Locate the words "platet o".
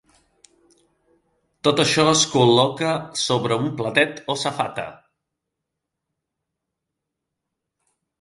3.81-4.37